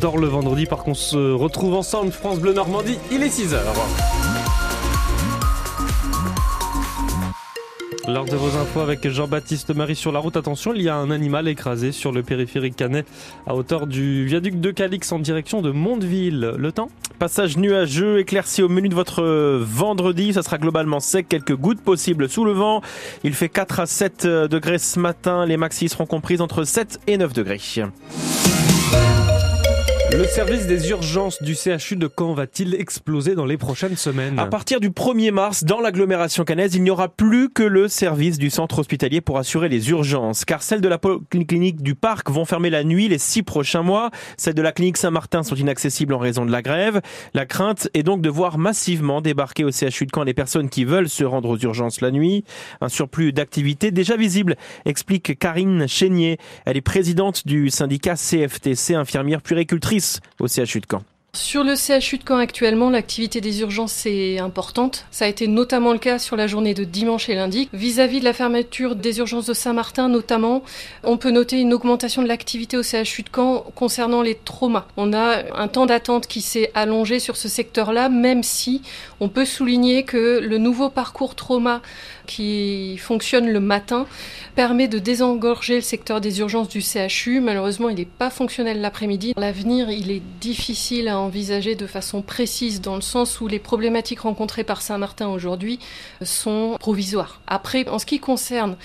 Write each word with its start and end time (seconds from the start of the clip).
dort 0.00 0.16
le 0.16 0.28
vendredi, 0.28 0.64
par 0.64 0.82
qu'on 0.82 0.94
se 0.94 1.32
retrouve 1.32 1.74
ensemble, 1.74 2.10
France 2.10 2.40
Bleu 2.40 2.54
Normandie, 2.54 2.98
il 3.12 3.22
est 3.22 3.28
6h. 3.28 3.58
L'heure 8.08 8.24
de 8.24 8.34
vos 8.34 8.56
infos 8.56 8.80
avec 8.80 9.06
Jean-Baptiste 9.06 9.74
Marie 9.74 9.94
sur 9.94 10.10
la 10.10 10.18
route. 10.18 10.36
Attention, 10.36 10.72
il 10.74 10.82
y 10.82 10.88
a 10.88 10.96
un 10.96 11.10
animal 11.10 11.46
écrasé 11.48 11.92
sur 11.92 12.12
le 12.12 12.22
périphérique 12.22 12.74
canet 12.74 13.06
à 13.46 13.54
hauteur 13.54 13.86
du 13.86 14.24
viaduc 14.24 14.58
de 14.58 14.70
Calix 14.70 15.12
en 15.12 15.18
direction 15.18 15.60
de 15.60 15.70
Mondeville. 15.70 16.54
Le 16.56 16.72
temps? 16.72 16.88
Passage 17.18 17.58
nuageux, 17.58 18.18
éclairci 18.18 18.62
au 18.62 18.68
menu 18.70 18.88
de 18.88 18.94
votre 18.94 19.22
vendredi. 19.62 20.32
Ça 20.32 20.42
sera 20.42 20.56
globalement 20.56 20.98
sec, 20.98 21.28
quelques 21.28 21.54
gouttes 21.54 21.82
possibles 21.82 22.28
sous 22.28 22.46
le 22.46 22.52
vent. 22.52 22.80
Il 23.22 23.34
fait 23.34 23.50
4 23.50 23.80
à 23.80 23.86
7 23.86 24.26
degrés 24.26 24.78
ce 24.78 24.98
matin. 24.98 25.44
Les 25.44 25.58
maxis 25.58 25.90
seront 25.90 26.06
comprises 26.06 26.40
entre 26.40 26.64
7 26.64 27.00
et 27.06 27.18
9 27.18 27.32
degrés. 27.34 27.60
Le 30.12 30.24
service 30.24 30.66
des 30.66 30.90
urgences 30.90 31.40
du 31.40 31.54
CHU 31.54 31.94
de 31.94 32.10
Caen 32.18 32.34
va-t-il 32.34 32.74
exploser 32.74 33.36
dans 33.36 33.44
les 33.44 33.56
prochaines 33.56 33.96
semaines 33.96 34.40
À 34.40 34.46
partir 34.46 34.80
du 34.80 34.90
1er 34.90 35.30
mars, 35.30 35.62
dans 35.62 35.80
l'agglomération 35.80 36.42
canaise, 36.42 36.74
il 36.74 36.82
n'y 36.82 36.90
aura 36.90 37.08
plus 37.08 37.48
que 37.48 37.62
le 37.62 37.86
service 37.86 38.36
du 38.36 38.50
centre 38.50 38.80
hospitalier 38.80 39.20
pour 39.20 39.38
assurer 39.38 39.68
les 39.68 39.90
urgences, 39.90 40.44
car 40.44 40.64
celles 40.64 40.80
de 40.80 40.88
la 40.88 40.98
clinique 41.46 41.82
du 41.82 41.94
parc 41.94 42.28
vont 42.28 42.44
fermer 42.44 42.70
la 42.70 42.82
nuit 42.82 43.06
les 43.06 43.18
six 43.18 43.44
prochains 43.44 43.82
mois. 43.82 44.10
Celles 44.36 44.54
de 44.54 44.62
la 44.62 44.72
clinique 44.72 44.96
Saint-Martin 44.96 45.44
sont 45.44 45.54
inaccessibles 45.54 46.12
en 46.12 46.18
raison 46.18 46.44
de 46.44 46.50
la 46.50 46.62
grève. 46.62 47.00
La 47.32 47.46
crainte 47.46 47.88
est 47.94 48.02
donc 48.02 48.20
de 48.20 48.28
voir 48.28 48.58
massivement 48.58 49.20
débarquer 49.20 49.62
au 49.62 49.70
CHU 49.70 50.06
de 50.06 50.10
Caen 50.12 50.24
les 50.24 50.34
personnes 50.34 50.70
qui 50.70 50.84
veulent 50.84 51.08
se 51.08 51.22
rendre 51.22 51.50
aux 51.50 51.58
urgences 51.58 52.00
la 52.00 52.10
nuit. 52.10 52.44
Un 52.80 52.88
surplus 52.88 53.32
d'activité 53.32 53.92
déjà 53.92 54.16
visible, 54.16 54.56
explique 54.86 55.38
Karine 55.38 55.86
Chénier. 55.86 56.38
Elle 56.66 56.76
est 56.76 56.82
présidente 56.82 57.46
du 57.46 57.70
syndicat 57.70 58.16
CFTC, 58.16 58.94
infirmière 58.94 59.40
au 60.38 60.48
CHU 60.48 60.80
de 60.80 60.86
Caen. 60.90 61.02
Sur 61.32 61.62
le 61.62 61.76
CHU 61.76 62.18
de 62.18 62.24
Caen 62.26 62.38
actuellement, 62.38 62.90
l'activité 62.90 63.40
des 63.40 63.60
urgences 63.60 64.04
est 64.04 64.40
importante. 64.40 65.06
Ça 65.12 65.26
a 65.26 65.28
été 65.28 65.46
notamment 65.46 65.92
le 65.92 66.00
cas 66.00 66.18
sur 66.18 66.34
la 66.34 66.48
journée 66.48 66.74
de 66.74 66.82
dimanche 66.82 67.28
et 67.28 67.36
lundi. 67.36 67.68
Vis-à-vis 67.72 68.18
de 68.18 68.24
la 68.24 68.32
fermeture 68.32 68.96
des 68.96 69.18
urgences 69.18 69.46
de 69.46 69.54
Saint-Martin 69.54 70.08
notamment, 70.08 70.64
on 71.04 71.18
peut 71.18 71.30
noter 71.30 71.60
une 71.60 71.72
augmentation 71.72 72.22
de 72.22 72.26
l'activité 72.26 72.76
au 72.76 72.82
CHU 72.82 73.22
de 73.22 73.28
Caen 73.32 73.64
concernant 73.76 74.22
les 74.22 74.34
traumas. 74.34 74.86
On 74.96 75.12
a 75.12 75.44
un 75.54 75.68
temps 75.68 75.86
d'attente 75.86 76.26
qui 76.26 76.40
s'est 76.40 76.72
allongé 76.74 77.20
sur 77.20 77.36
ce 77.36 77.48
secteur-là, 77.48 78.08
même 78.08 78.42
si 78.42 78.82
on 79.20 79.28
peut 79.28 79.44
souligner 79.44 80.02
que 80.02 80.40
le 80.40 80.58
nouveau 80.58 80.90
parcours 80.90 81.36
trauma 81.36 81.80
qui 82.30 82.96
fonctionne 82.98 83.48
le 83.48 83.58
matin 83.58 84.06
permet 84.54 84.86
de 84.86 85.00
désengorger 85.00 85.76
le 85.76 85.80
secteur 85.80 86.20
des 86.20 86.38
urgences 86.38 86.68
du 86.68 86.80
CHU. 86.80 87.40
Malheureusement, 87.40 87.88
il 87.88 87.96
n'est 87.96 88.04
pas 88.04 88.30
fonctionnel 88.30 88.80
l'après-midi. 88.80 89.34
L'avenir, 89.36 89.90
il 89.90 90.12
est 90.12 90.22
difficile 90.40 91.08
à 91.08 91.18
envisager 91.18 91.74
de 91.74 91.86
façon 91.88 92.22
précise 92.22 92.80
dans 92.80 92.94
le 92.94 93.00
sens 93.00 93.40
où 93.40 93.48
les 93.48 93.58
problématiques 93.58 94.20
rencontrées 94.20 94.62
par 94.62 94.80
Saint-Martin 94.80 95.28
aujourd'hui 95.28 95.80
sont 96.22 96.76
provisoires. 96.78 97.40
Après, 97.48 97.88
en 97.88 97.98
ce 97.98 98.06
qui 98.06 98.20
concerne 98.20 98.76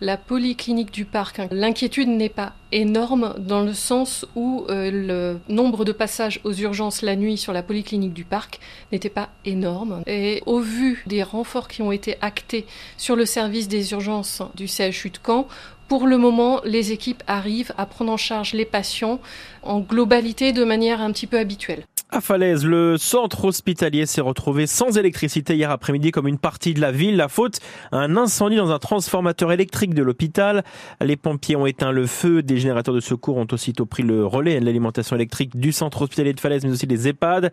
la 0.00 0.16
polyclinique 0.16 0.90
du 0.90 1.04
parc, 1.04 1.40
hein, 1.40 1.48
l'inquiétude 1.50 2.08
n'est 2.08 2.30
pas 2.30 2.54
énorme 2.72 3.34
dans 3.38 3.60
le 3.60 3.72
sens 3.72 4.26
où 4.34 4.66
euh, 4.68 4.90
le 4.90 5.54
nombre 5.54 5.84
de 5.84 5.92
passages 5.92 6.40
aux 6.44 6.52
urgences 6.52 7.02
la 7.02 7.16
nuit 7.16 7.36
sur 7.36 7.52
la 7.52 7.62
polyclinique 7.62 8.12
du 8.12 8.24
parc 8.24 8.60
n'était 8.92 9.08
pas 9.08 9.30
énorme. 9.44 10.02
Et 10.06 10.42
au 10.46 10.60
vu 10.60 11.02
des 11.06 11.22
renforts 11.22 11.68
qui 11.68 11.82
ont 11.82 11.92
été 11.92 12.16
actés 12.20 12.66
sur 12.96 13.16
le 13.16 13.26
service 13.26 13.68
des 13.68 13.92
urgences 13.92 14.42
du 14.54 14.66
CHU 14.66 15.10
de 15.10 15.18
Caen, 15.24 15.46
pour 15.88 16.06
le 16.06 16.16
moment, 16.16 16.60
les 16.64 16.92
équipes 16.92 17.22
arrivent 17.26 17.74
à 17.76 17.86
prendre 17.86 18.10
en 18.10 18.16
charge 18.16 18.54
les 18.54 18.64
patients 18.64 19.20
en 19.62 19.80
globalité 19.80 20.52
de 20.52 20.64
manière 20.64 21.00
un 21.00 21.12
petit 21.12 21.26
peu 21.26 21.38
habituelle. 21.38 21.84
À 22.10 22.20
Falaise, 22.20 22.64
le 22.64 22.96
centre 22.96 23.46
hospitalier 23.46 24.06
s'est 24.06 24.20
retrouvé 24.20 24.68
sans 24.68 24.98
électricité 24.98 25.56
hier 25.56 25.70
après-midi 25.70 26.12
comme 26.12 26.28
une 26.28 26.38
partie 26.38 26.72
de 26.72 26.80
la 26.80 26.92
ville. 26.92 27.16
La 27.16 27.28
faute, 27.28 27.58
un 27.90 28.16
incendie 28.16 28.54
dans 28.54 28.70
un 28.70 28.78
transformateur 28.78 29.50
électrique 29.50 29.94
de 29.94 30.02
l'hôpital. 30.02 30.62
Les 31.00 31.16
pompiers 31.16 31.56
ont 31.56 31.66
éteint 31.66 31.90
le 31.90 32.06
feu. 32.06 32.42
Des 32.42 32.58
générateurs 32.58 32.94
de 32.94 33.00
secours 33.00 33.36
ont 33.36 33.46
aussitôt 33.50 33.84
pris 33.84 34.04
le 34.04 34.24
relais 34.24 34.60
de 34.60 34.64
l'alimentation 34.64 35.16
électrique 35.16 35.56
du 35.56 35.72
centre 35.72 36.02
hospitalier 36.02 36.34
de 36.34 36.40
Falaise, 36.40 36.64
mais 36.64 36.70
aussi 36.70 36.86
des 36.86 37.08
EHPAD. 37.08 37.50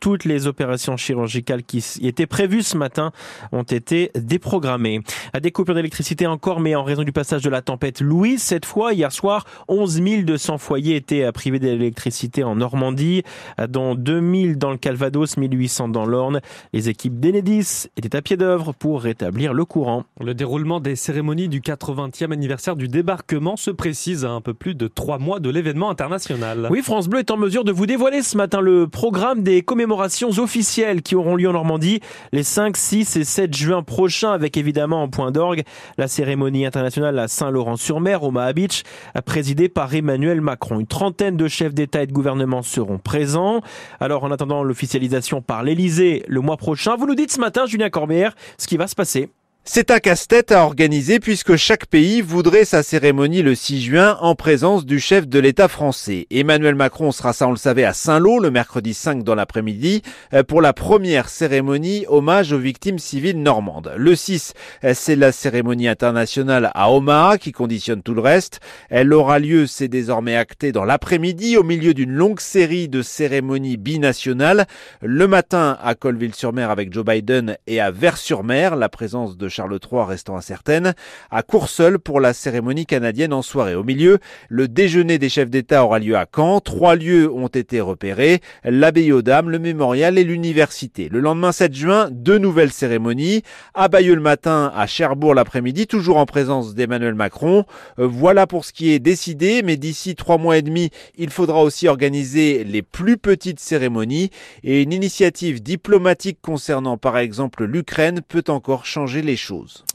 Toutes 0.00 0.26
les 0.26 0.46
opérations 0.46 0.98
chirurgicales 0.98 1.62
qui 1.62 1.82
étaient 2.02 2.26
prévues 2.26 2.64
ce 2.64 2.76
matin 2.76 3.12
ont 3.50 3.62
été 3.62 4.10
déprogrammées. 4.14 5.00
À 5.32 5.40
des 5.40 5.52
coupures 5.52 5.76
d'électricité 5.76 6.26
encore, 6.26 6.60
mais 6.60 6.74
en 6.74 6.84
raison 6.84 7.04
du 7.04 7.12
passage 7.12 7.42
de 7.42 7.50
la 7.50 7.62
tempête 7.62 8.02
Louise, 8.02 8.42
cette 8.42 8.66
fois, 8.66 8.92
hier 8.92 9.12
soir, 9.12 9.46
11 9.68 10.02
200 10.24 10.58
foyers 10.58 10.96
étaient 10.96 11.30
privés 11.32 11.60
d'électricité 11.60 12.44
en 12.44 12.56
Normandie, 12.56 13.22
dont 13.68 13.91
2000 13.94 14.58
dans 14.58 14.70
le 14.70 14.76
Calvados, 14.76 15.36
1800 15.36 15.88
dans 15.88 16.06
l'Orne. 16.06 16.40
Les 16.72 16.88
équipes 16.88 17.20
d'Enedis 17.20 17.88
étaient 17.96 18.16
à 18.16 18.22
pied 18.22 18.36
d'œuvre 18.36 18.72
pour 18.72 19.02
rétablir 19.02 19.54
le 19.54 19.64
courant. 19.64 20.04
Le 20.20 20.34
déroulement 20.34 20.80
des 20.80 20.96
cérémonies 20.96 21.48
du 21.48 21.60
80e 21.60 22.32
anniversaire 22.32 22.76
du 22.76 22.88
débarquement 22.88 23.56
se 23.56 23.70
précise 23.70 24.24
à 24.24 24.30
un 24.30 24.40
peu 24.40 24.54
plus 24.54 24.74
de 24.74 24.88
trois 24.88 25.18
mois 25.18 25.40
de 25.40 25.50
l'événement 25.50 25.90
international. 25.90 26.68
Oui, 26.70 26.82
France 26.82 27.08
Bleu 27.08 27.20
est 27.20 27.30
en 27.30 27.36
mesure 27.36 27.64
de 27.64 27.72
vous 27.72 27.86
dévoiler 27.86 28.22
ce 28.22 28.36
matin 28.36 28.60
le 28.60 28.88
programme 28.88 29.42
des 29.42 29.62
commémorations 29.62 30.30
officielles 30.38 31.02
qui 31.02 31.14
auront 31.14 31.36
lieu 31.36 31.48
en 31.48 31.52
Normandie 31.52 32.00
les 32.32 32.42
5, 32.42 32.76
6 32.76 33.16
et 33.16 33.24
7 33.24 33.54
juin 33.54 33.82
prochains 33.82 34.32
avec 34.32 34.56
évidemment 34.56 35.02
en 35.02 35.08
point 35.08 35.30
d'orgue 35.30 35.62
la 35.98 36.08
cérémonie 36.08 36.66
internationale 36.66 37.18
à 37.18 37.28
Saint-Laurent-sur-Mer 37.28 38.22
au 38.22 38.30
Maha 38.30 38.52
Beach 38.52 38.82
présidée 39.24 39.68
par 39.68 39.94
Emmanuel 39.94 40.40
Macron. 40.40 40.80
Une 40.80 40.86
trentaine 40.86 41.36
de 41.36 41.48
chefs 41.48 41.74
d'État 41.74 42.02
et 42.02 42.06
de 42.06 42.12
gouvernement 42.12 42.62
seront 42.62 42.98
présents. 42.98 43.60
Alors 44.00 44.24
en 44.24 44.30
attendant 44.30 44.62
l'officialisation 44.62 45.42
par 45.42 45.62
l'Elysée 45.62 46.24
le 46.28 46.40
mois 46.40 46.56
prochain, 46.56 46.96
vous 46.96 47.06
nous 47.06 47.14
dites 47.14 47.32
ce 47.32 47.40
matin, 47.40 47.66
Julien 47.66 47.90
Corbière, 47.90 48.34
ce 48.58 48.66
qui 48.66 48.76
va 48.76 48.86
se 48.86 48.94
passer. 48.94 49.30
C'est 49.64 49.92
un 49.92 50.00
casse-tête 50.00 50.50
à 50.50 50.64
organiser 50.64 51.20
puisque 51.20 51.54
chaque 51.54 51.86
pays 51.86 52.20
voudrait 52.20 52.64
sa 52.64 52.82
cérémonie 52.82 53.42
le 53.42 53.54
6 53.54 53.80
juin 53.80 54.18
en 54.20 54.34
présence 54.34 54.84
du 54.84 54.98
chef 54.98 55.28
de 55.28 55.38
l'État 55.38 55.68
français. 55.68 56.26
Emmanuel 56.32 56.74
Macron 56.74 57.12
sera, 57.12 57.32
ça 57.32 57.46
on 57.46 57.52
le 57.52 57.56
savait, 57.56 57.84
à 57.84 57.92
Saint-Lô 57.92 58.40
le 58.40 58.50
mercredi 58.50 58.92
5 58.92 59.22
dans 59.22 59.36
l'après-midi 59.36 60.02
euh, 60.34 60.42
pour 60.42 60.62
la 60.62 60.72
première 60.72 61.28
cérémonie 61.28 62.04
hommage 62.08 62.52
aux 62.52 62.58
victimes 62.58 62.98
civiles 62.98 63.40
normandes. 63.40 63.92
Le 63.96 64.16
6, 64.16 64.54
euh, 64.82 64.94
c'est 64.96 65.14
la 65.14 65.30
cérémonie 65.30 65.86
internationale 65.86 66.72
à 66.74 66.90
Omaha 66.90 67.38
qui 67.38 67.52
conditionne 67.52 68.02
tout 68.02 68.14
le 68.14 68.20
reste. 68.20 68.58
Elle 68.90 69.14
aura 69.14 69.38
lieu, 69.38 69.68
c'est 69.68 69.86
désormais 69.86 70.34
acté, 70.34 70.72
dans 70.72 70.84
l'après-midi 70.84 71.56
au 71.56 71.62
milieu 71.62 71.94
d'une 71.94 72.12
longue 72.12 72.40
série 72.40 72.88
de 72.88 73.00
cérémonies 73.00 73.76
binationales. 73.76 74.66
Le 75.02 75.28
matin 75.28 75.78
à 75.80 75.94
Colville-sur-Mer 75.94 76.68
avec 76.68 76.92
Joe 76.92 77.04
Biden 77.04 77.56
et 77.68 77.80
à 77.80 77.92
Vers-sur-Mer, 77.92 78.74
la 78.74 78.88
présence 78.88 79.36
de 79.36 79.51
Charles 79.52 79.78
III 79.78 80.02
restant 80.04 80.36
incertaine, 80.36 80.94
à 81.30 81.42
Courseul 81.42 81.98
pour 81.98 82.20
la 82.20 82.32
cérémonie 82.32 82.86
canadienne 82.86 83.32
en 83.32 83.42
soirée. 83.42 83.74
Au 83.74 83.84
milieu, 83.84 84.18
le 84.48 84.66
déjeuner 84.66 85.18
des 85.18 85.28
chefs 85.28 85.50
d'État 85.50 85.84
aura 85.84 85.98
lieu 85.98 86.16
à 86.16 86.26
Caen. 86.34 86.60
Trois 86.60 86.96
lieux 86.96 87.30
ont 87.30 87.48
été 87.48 87.80
repérés, 87.80 88.40
l'abbaye 88.64 89.12
aux 89.12 89.22
Dames, 89.22 89.50
le 89.50 89.58
mémorial 89.58 90.18
et 90.18 90.24
l'université. 90.24 91.08
Le 91.08 91.20
lendemain 91.20 91.52
7 91.52 91.74
juin, 91.74 92.08
deux 92.10 92.38
nouvelles 92.38 92.72
cérémonies. 92.72 93.42
À 93.74 93.88
Bayeux 93.88 94.14
le 94.14 94.20
matin, 94.20 94.72
à 94.74 94.86
Cherbourg 94.86 95.34
l'après-midi, 95.34 95.86
toujours 95.86 96.16
en 96.16 96.26
présence 96.26 96.74
d'Emmanuel 96.74 97.14
Macron. 97.14 97.64
Euh, 97.98 98.06
voilà 98.06 98.46
pour 98.46 98.64
ce 98.64 98.72
qui 98.72 98.90
est 98.92 98.98
décidé, 98.98 99.62
mais 99.62 99.76
d'ici 99.76 100.14
trois 100.14 100.38
mois 100.38 100.56
et 100.56 100.62
demi, 100.62 100.90
il 101.16 101.30
faudra 101.30 101.62
aussi 101.62 101.88
organiser 101.88 102.64
les 102.64 102.82
plus 102.82 103.18
petites 103.18 103.60
cérémonies 103.60 104.30
et 104.64 104.82
une 104.82 104.92
initiative 104.92 105.62
diplomatique 105.62 106.38
concernant 106.40 106.96
par 106.96 107.18
exemple 107.18 107.64
l'Ukraine 107.64 108.20
peut 108.26 108.44
encore 108.48 108.86
changer 108.86 109.22
les 109.22 109.36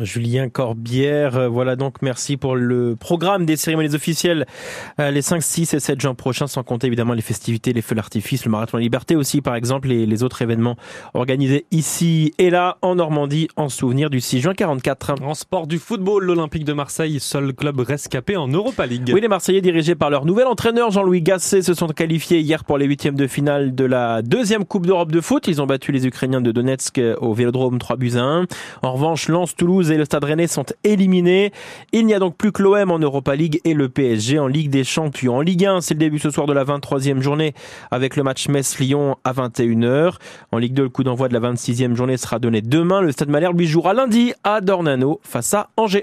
Julien 0.00 0.48
Corbière, 0.48 1.36
euh, 1.36 1.48
voilà 1.48 1.76
donc 1.76 2.02
merci 2.02 2.36
pour 2.36 2.56
le 2.56 2.96
programme 2.96 3.44
des 3.44 3.56
cérémonies 3.56 3.94
officielles 3.94 4.46
euh, 5.00 5.10
les 5.10 5.22
5, 5.22 5.42
6 5.42 5.74
et 5.74 5.80
7 5.80 6.00
juin 6.00 6.14
prochains, 6.14 6.46
sans 6.46 6.62
compter 6.62 6.86
évidemment 6.86 7.14
les 7.14 7.22
festivités, 7.22 7.72
les 7.72 7.82
feux 7.82 7.94
d'artifice, 7.94 8.44
le 8.44 8.50
marathon 8.50 8.76
de 8.76 8.80
la 8.80 8.84
liberté 8.84 9.16
aussi 9.16 9.40
par 9.40 9.54
exemple, 9.54 9.90
et 9.90 10.06
les 10.06 10.22
autres 10.22 10.42
événements 10.42 10.76
organisés 11.12 11.66
ici 11.70 12.32
et 12.38 12.50
là 12.50 12.78
en 12.82 12.94
Normandie 12.94 13.48
en 13.56 13.68
souvenir 13.68 14.10
du 14.10 14.20
6 14.20 14.40
juin 14.40 14.54
44. 14.54 15.22
En 15.22 15.34
sport 15.34 15.66
du 15.66 15.78
football, 15.78 16.24
l'Olympique 16.24 16.64
de 16.64 16.72
Marseille, 16.72 17.20
seul 17.20 17.52
club 17.52 17.80
rescapé 17.80 18.36
en 18.36 18.48
Europa 18.48 18.86
League. 18.86 19.10
Oui, 19.12 19.20
les 19.20 19.28
Marseillais 19.28 19.60
dirigés 19.60 19.94
par 19.94 20.10
leur 20.10 20.24
nouvel 20.24 20.46
entraîneur 20.46 20.90
Jean-Louis 20.90 21.22
Gasset 21.22 21.62
se 21.62 21.74
sont 21.74 21.88
qualifiés 21.88 22.40
hier 22.40 22.64
pour 22.64 22.78
les 22.78 22.86
huitièmes 22.86 23.16
de 23.16 23.26
finale 23.26 23.74
de 23.74 23.84
la 23.84 24.22
deuxième 24.22 24.64
Coupe 24.64 24.86
d'Europe 24.86 25.12
de 25.12 25.20
foot. 25.20 25.46
Ils 25.48 25.60
ont 25.60 25.66
battu 25.66 25.92
les 25.92 26.06
Ukrainiens 26.06 26.40
de 26.40 26.52
Donetsk 26.52 27.00
au 27.20 27.34
Vélodrome 27.34 27.78
3 27.78 27.96
buts 27.96 28.12
à 28.16 28.22
1. 28.22 28.46
En 28.82 28.92
revanche, 28.92 29.28
Lens, 29.34 29.56
Toulouse 29.56 29.90
et 29.90 29.96
le 29.96 30.04
Stade 30.04 30.24
Rennais 30.24 30.46
sont 30.46 30.64
éliminés. 30.84 31.52
Il 31.92 32.06
n'y 32.06 32.14
a 32.14 32.18
donc 32.18 32.36
plus 32.36 32.52
que 32.52 32.62
l'OM 32.62 32.90
en 32.90 32.98
Europa 32.98 33.34
League 33.34 33.60
et 33.64 33.74
le 33.74 33.88
PSG 33.88 34.38
en 34.38 34.46
Ligue 34.46 34.70
des 34.70 34.84
Champions. 34.84 35.38
En 35.38 35.40
Ligue 35.40 35.66
1, 35.66 35.80
c'est 35.80 35.94
le 35.94 35.98
début 35.98 36.18
ce 36.18 36.30
soir 36.30 36.46
de 36.46 36.52
la 36.52 36.64
23e 36.64 37.20
journée 37.20 37.52
avec 37.90 38.16
le 38.16 38.22
match 38.22 38.48
Metz-Lyon 38.48 39.16
à 39.24 39.32
21h. 39.32 40.14
En 40.52 40.58
Ligue 40.58 40.74
2, 40.74 40.84
le 40.84 40.88
coup 40.88 41.02
d'envoi 41.02 41.28
de 41.28 41.34
la 41.34 41.40
26e 41.40 41.94
journée 41.94 42.16
sera 42.16 42.38
donné 42.38 42.60
demain. 42.60 43.00
Le 43.00 43.12
Stade 43.12 43.28
Malherbe 43.28 43.58
lui 43.58 43.66
jouera 43.66 43.92
lundi 43.92 44.32
à 44.44 44.60
Dornano 44.60 45.20
face 45.24 45.54
à 45.54 45.70
Angers. 45.76 46.02